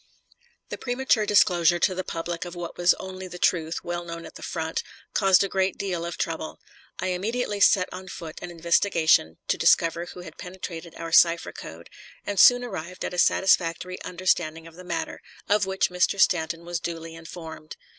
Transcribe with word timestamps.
This 0.69 0.79
premature 0.81 1.27
disclosure 1.27 1.77
to 1.77 1.93
the 1.93 2.03
public 2.03 2.43
of 2.43 2.55
what 2.55 2.75
was 2.75 2.95
only 2.95 3.27
the 3.27 3.37
truth, 3.37 3.83
well 3.83 4.03
known 4.03 4.25
at 4.25 4.33
the 4.33 4.41
front, 4.41 4.81
caused 5.13 5.43
a 5.43 5.47
great 5.47 5.77
deal 5.77 6.05
of 6.07 6.17
trouble. 6.17 6.59
I 6.97 7.09
immediately 7.09 7.59
set 7.59 7.87
on 7.93 8.07
foot 8.07 8.39
an 8.41 8.49
investigation 8.49 9.37
to 9.47 9.59
discover 9.59 10.07
who 10.07 10.21
had 10.21 10.39
penetrated 10.39 10.95
our 10.95 11.11
cipher 11.11 11.51
code, 11.51 11.87
and 12.25 12.39
soon 12.39 12.63
arrived 12.63 13.05
at 13.05 13.13
a 13.13 13.19
satisfactory 13.19 14.01
understanding 14.01 14.65
of 14.65 14.73
the 14.73 14.83
matter, 14.83 15.21
of 15.47 15.67
which 15.67 15.91
Mr. 15.91 16.19
Stanton 16.19 16.65
was 16.65 16.79
duly 16.79 17.13
informed. 17.13 17.75